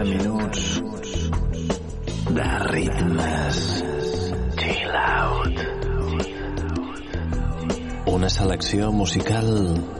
60 0.00 0.04
minuts 0.04 0.80
de 2.30 2.58
ritmes 2.70 3.84
chill 4.56 4.94
out. 4.96 5.60
Una 8.06 8.30
selecció 8.30 8.92
musical 8.92 9.99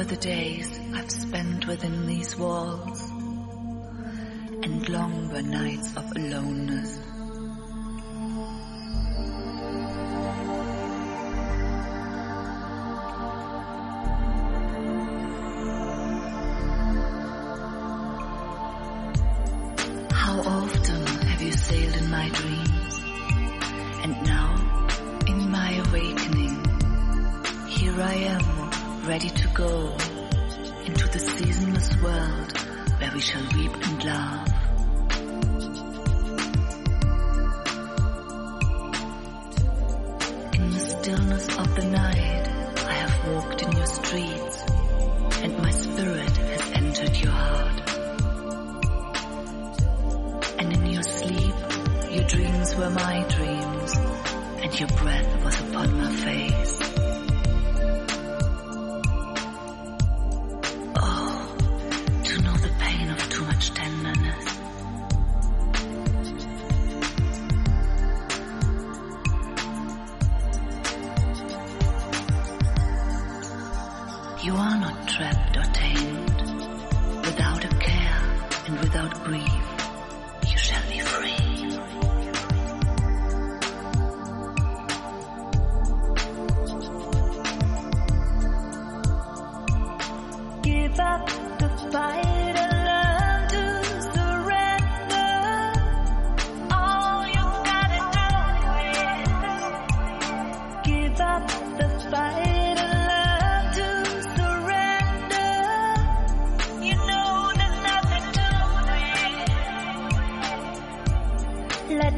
Were 0.00 0.06
the 0.06 0.16
days 0.16 0.80
I've 0.94 1.10
spent 1.10 1.66
within 1.66 2.06
these 2.06 2.34
walls, 2.34 3.10
and 4.62 4.88
long 4.88 5.28
were 5.28 5.42
nights 5.42 5.94
of 5.94 6.10
aloneness. 6.16 6.98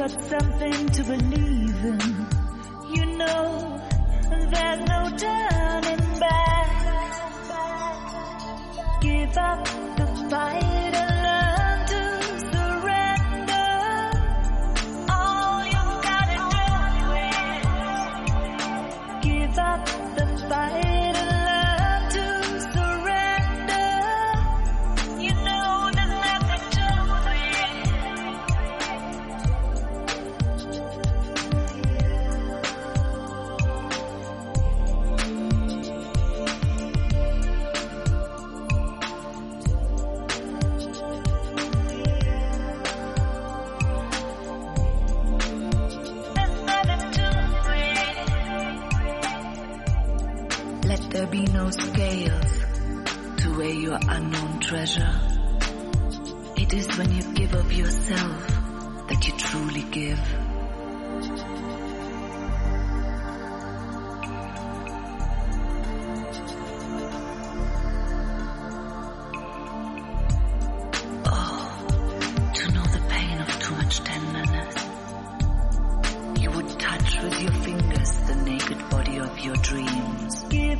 got 0.00 0.10
something 0.30 0.88
to 0.88 1.04
believe 1.04 1.84
in. 1.84 2.26
You 2.94 3.04
know, 3.18 3.78
there's 4.50 4.88
no 4.88 5.10
doubt. 5.18 5.49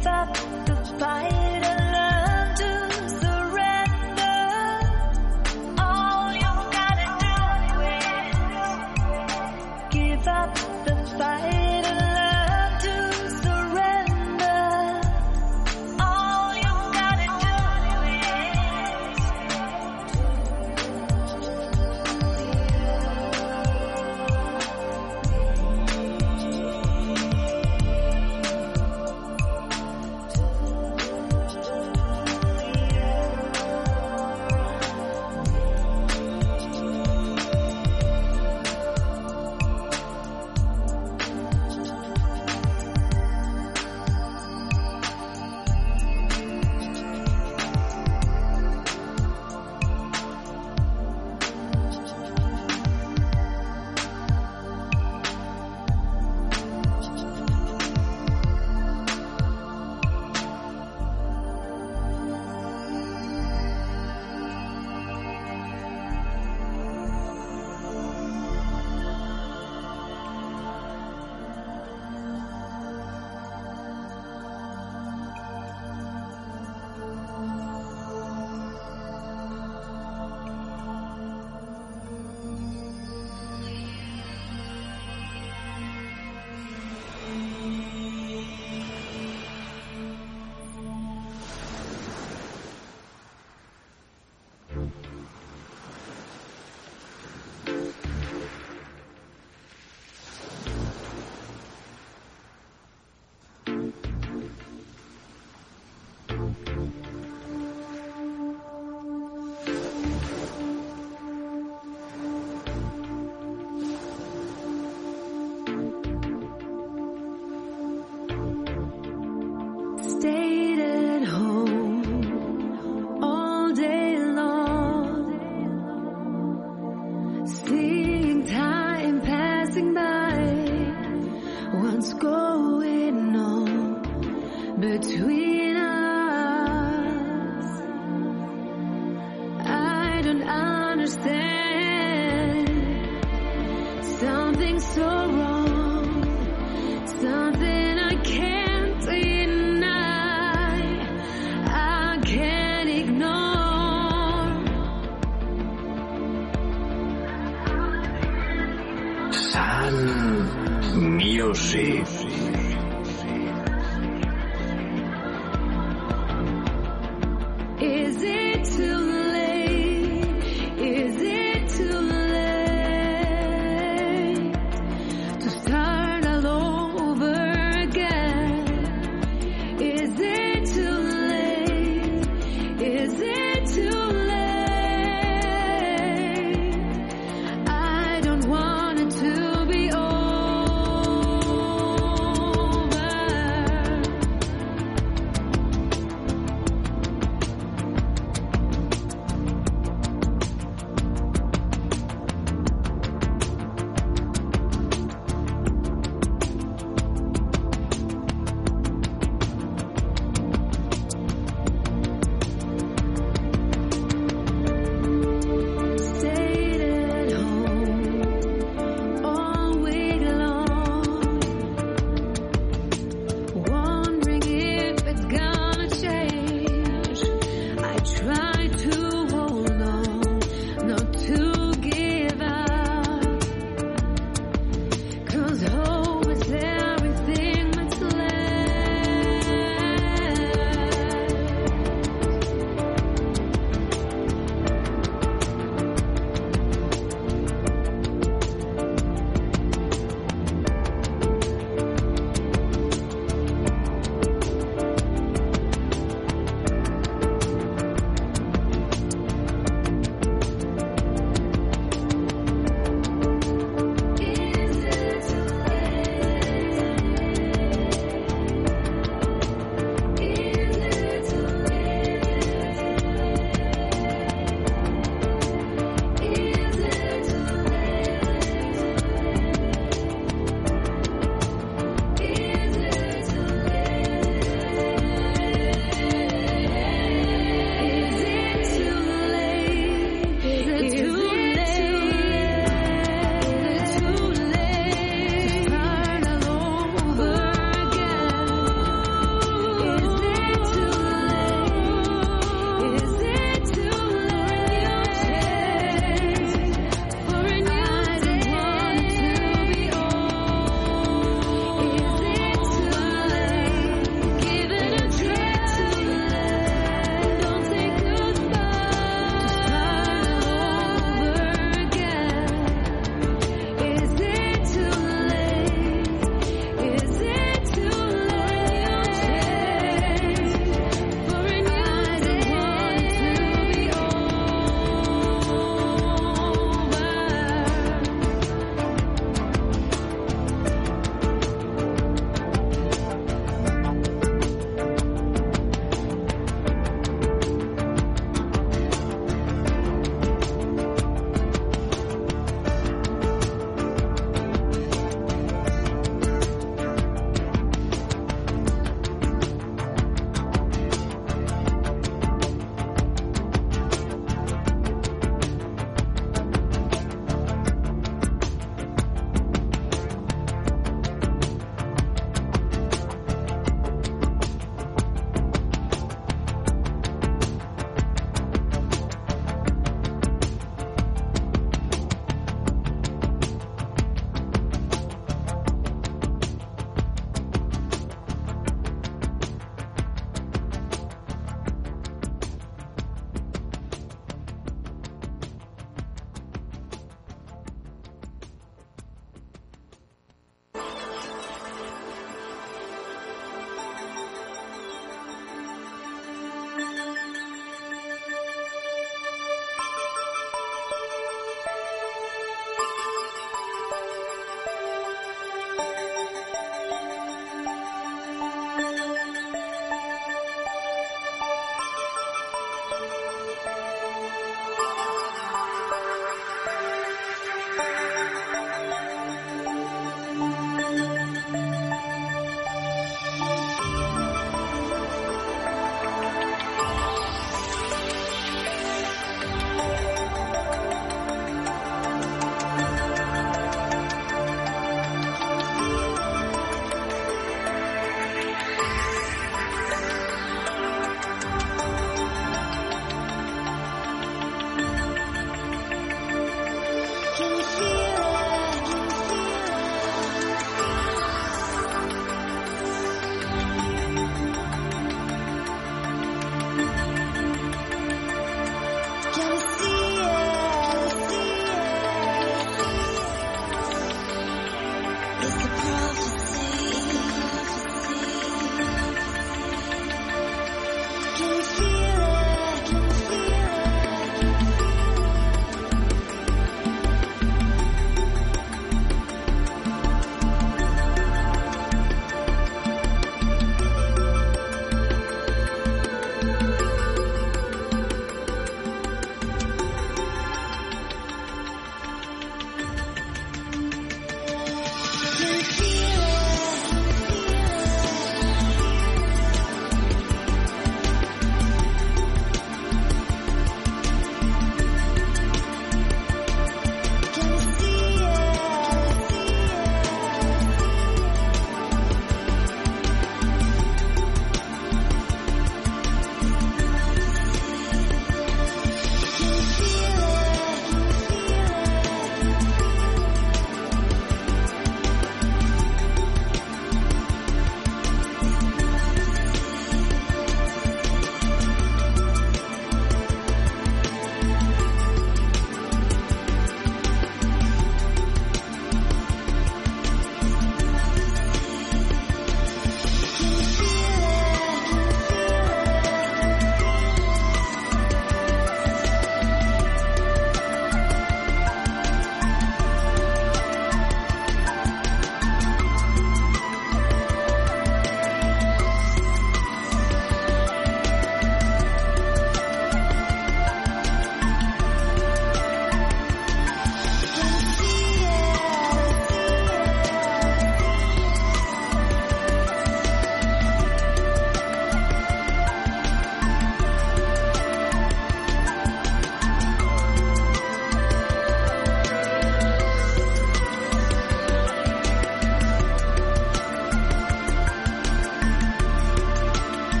give 0.00 0.06
up 0.06 0.34
the 0.64 0.76
fight. 0.98 1.39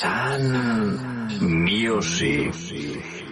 Sun 0.00 1.00
Music. 1.64 3.27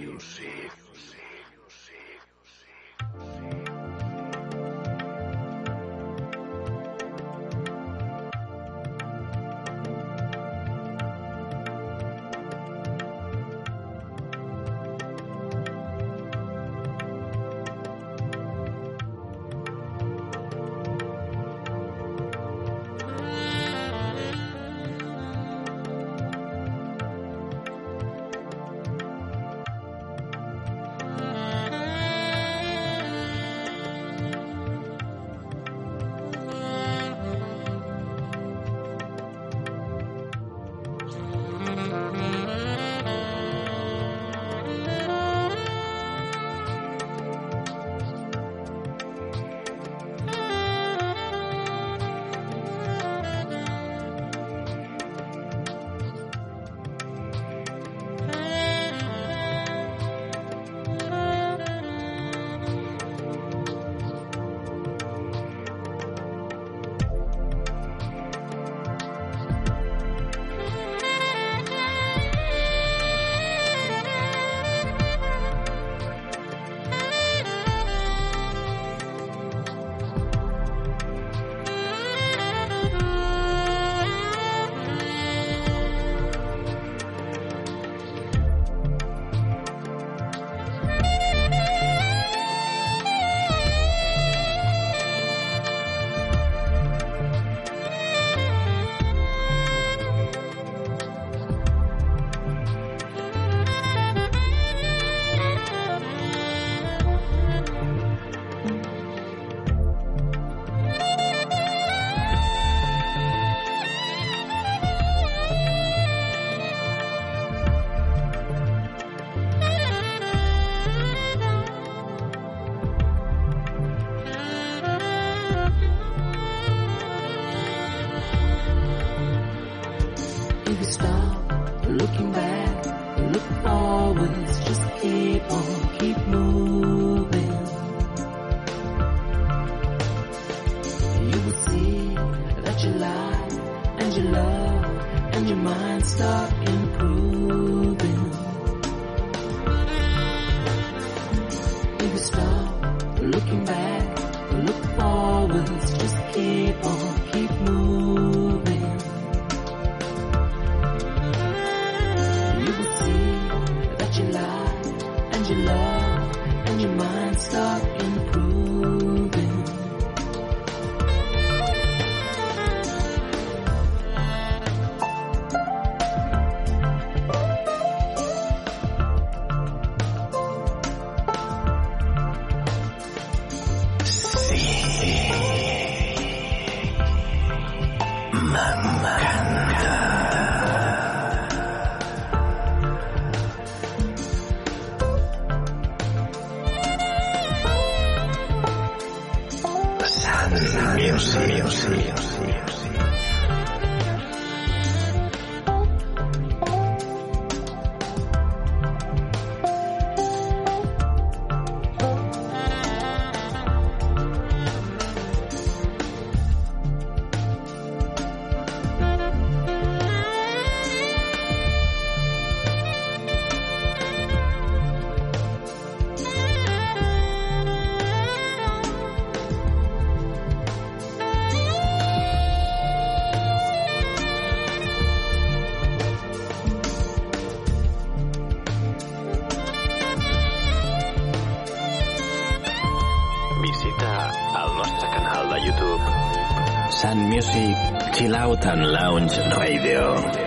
Totan 248.56 248.90
Lounge 248.90 249.38
Radio. 249.58 250.45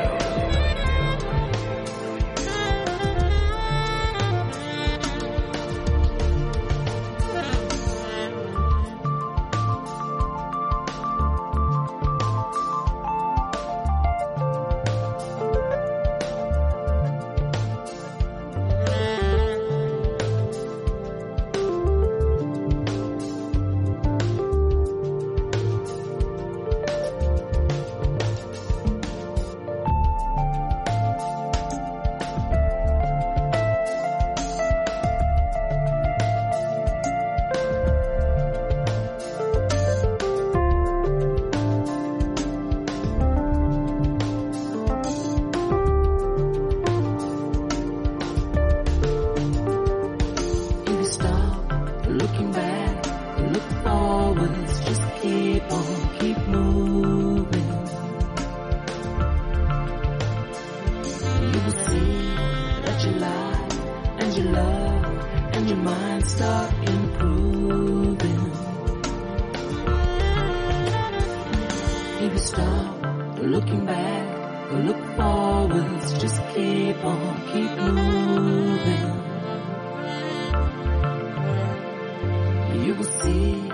will 83.00 83.06
see 83.06 83.70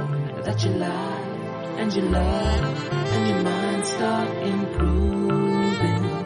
that 0.45 0.63
you 0.63 0.69
life 0.69 1.79
and 1.79 1.91
you 1.95 2.03
love 2.03 2.89
and 2.93 3.27
your 3.27 3.41
mind 3.41 3.85
start 3.87 4.29
improving. 4.37 6.24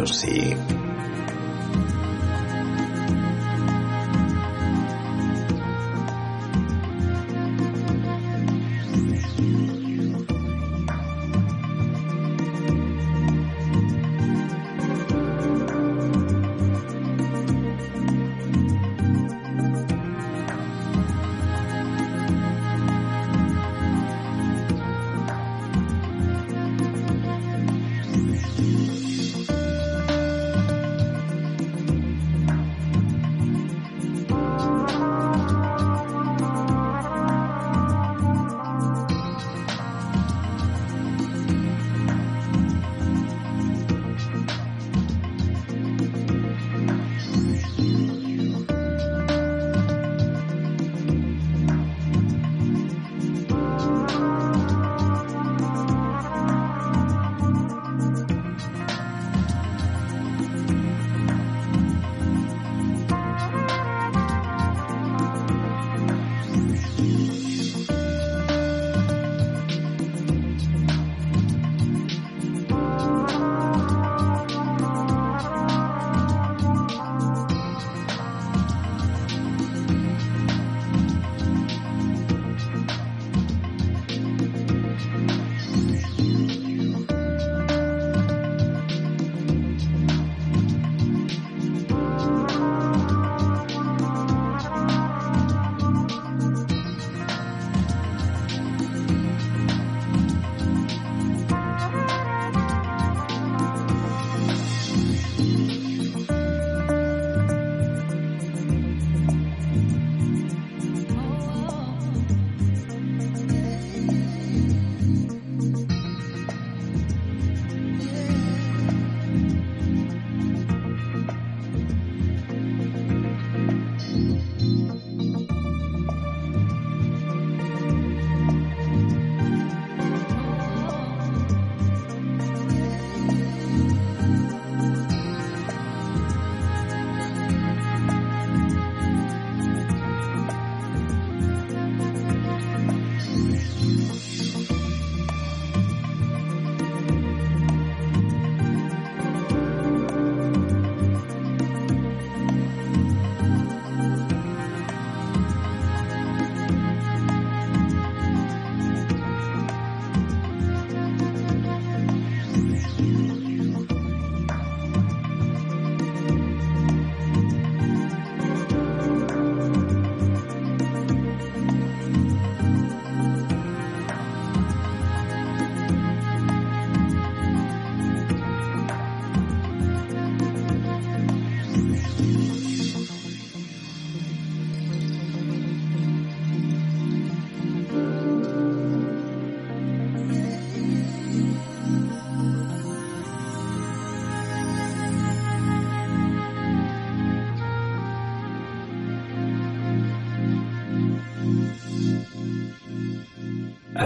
Music. 0.00 0.67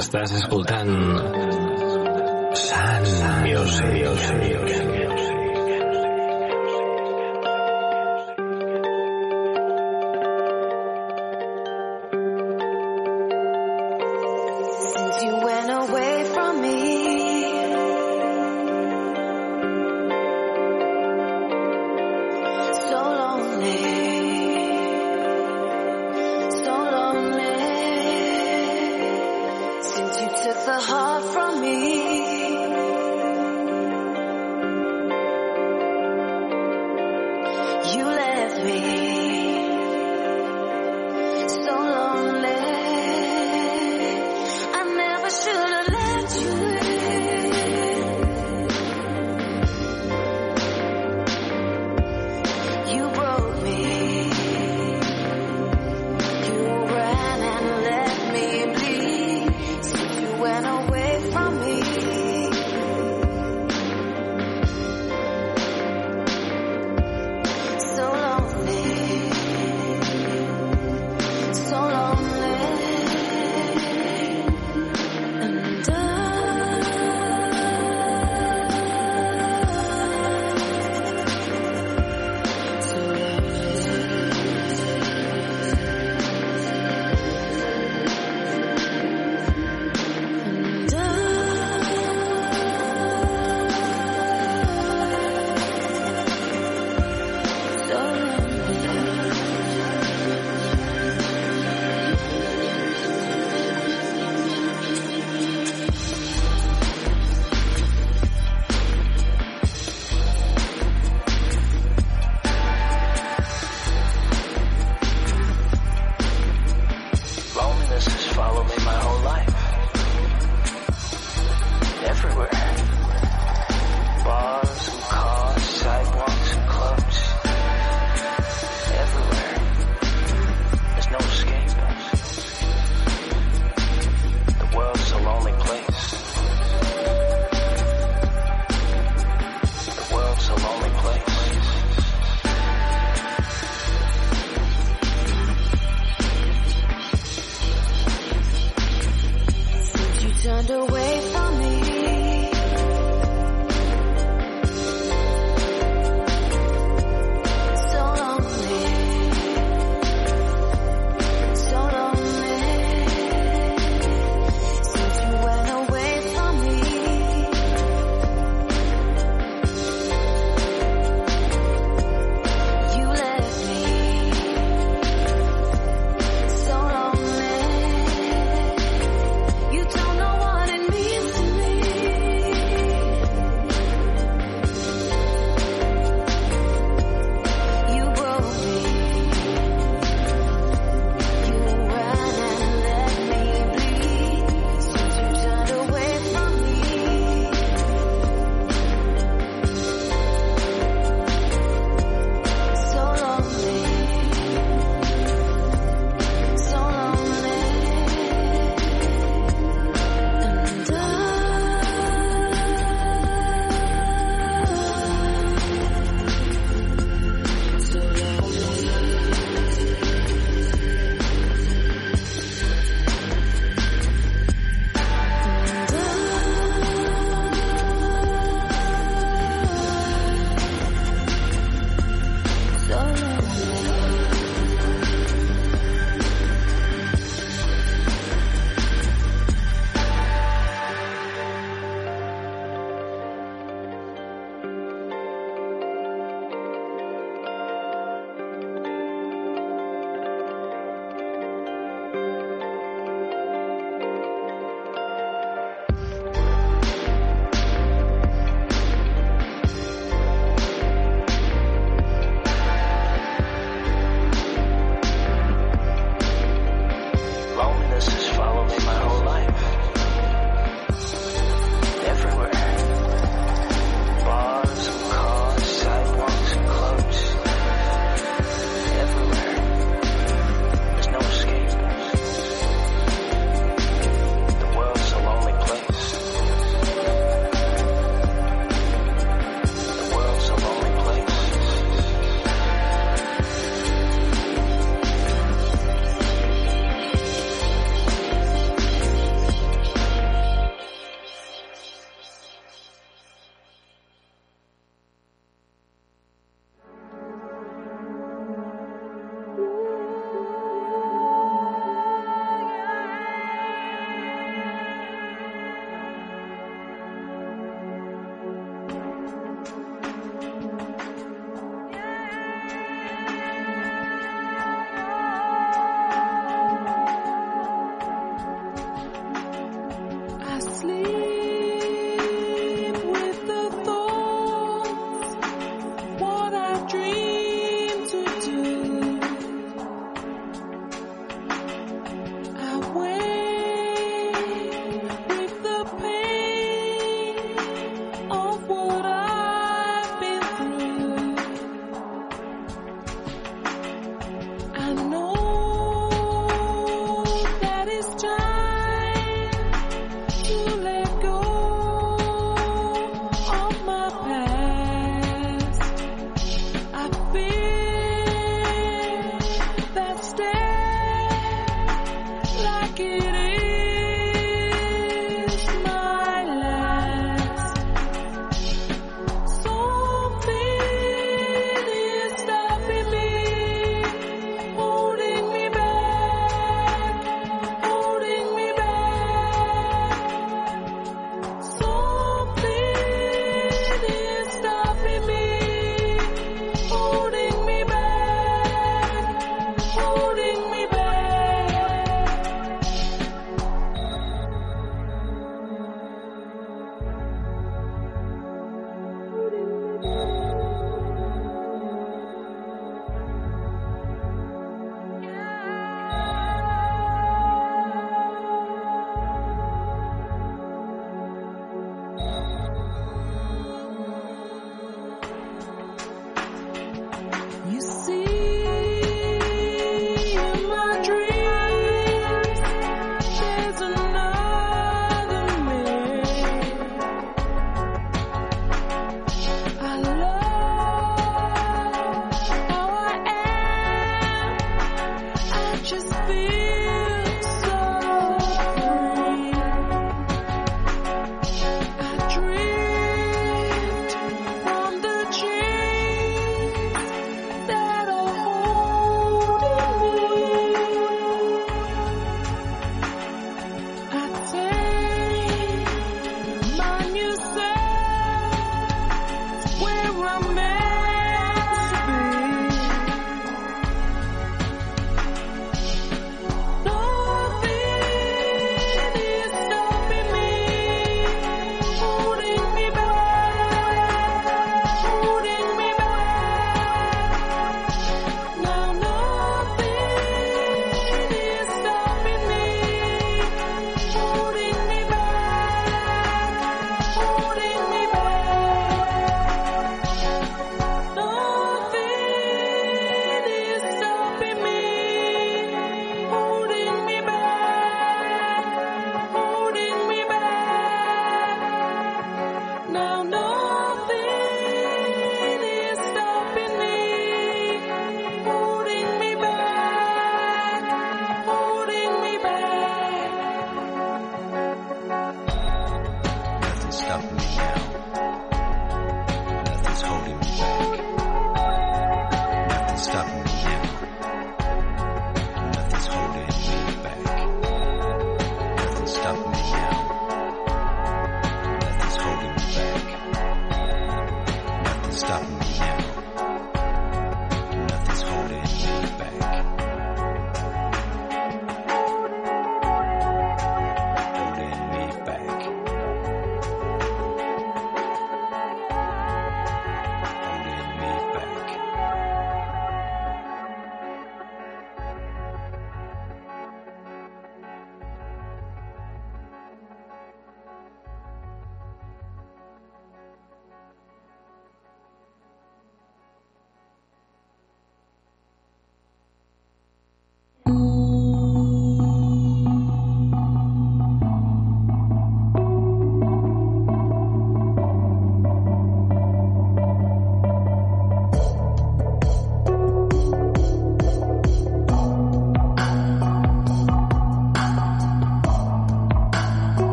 Estàs 0.00 0.32
escoltant 0.38 0.94
Sun 2.60 3.08
Music. 3.44 5.29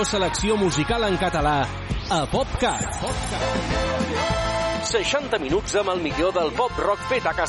millor 0.00 0.08
selecció 0.08 0.56
musical 0.56 1.04
en 1.04 1.16
català 1.20 1.66
a 2.08 2.24
PopCat. 2.32 3.02
60 4.88 5.38
minuts 5.42 5.74
amb 5.76 5.92
el 5.92 6.00
millor 6.00 6.32
del 6.32 6.48
pop 6.56 6.72
rock 6.80 7.04
fet 7.10 7.26
a 7.28 7.34
casa 7.36 7.38